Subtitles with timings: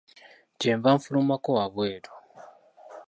[0.59, 2.11] Kye nnava nfulumako wabweru.